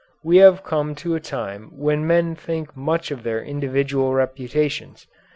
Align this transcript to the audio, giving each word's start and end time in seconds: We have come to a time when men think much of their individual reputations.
We 0.23 0.37
have 0.37 0.63
come 0.63 0.95
to 0.95 1.13
a 1.13 1.19
time 1.19 1.69
when 1.77 2.07
men 2.07 2.33
think 2.33 2.75
much 2.75 3.11
of 3.11 3.21
their 3.21 3.39
individual 3.43 4.15
reputations. 4.15 5.05